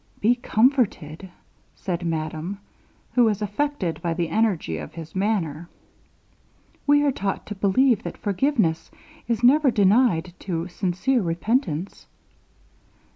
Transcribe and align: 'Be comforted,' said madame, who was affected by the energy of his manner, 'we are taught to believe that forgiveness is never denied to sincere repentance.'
'Be 0.19 0.33
comforted,' 0.33 1.29
said 1.75 2.03
madame, 2.03 2.57
who 3.13 3.25
was 3.25 3.39
affected 3.39 4.01
by 4.01 4.15
the 4.15 4.29
energy 4.29 4.77
of 4.79 4.95
his 4.95 5.15
manner, 5.15 5.69
'we 6.87 7.03
are 7.03 7.11
taught 7.11 7.45
to 7.45 7.53
believe 7.53 8.01
that 8.01 8.17
forgiveness 8.17 8.89
is 9.27 9.43
never 9.43 9.69
denied 9.69 10.33
to 10.39 10.67
sincere 10.69 11.21
repentance.' 11.21 12.07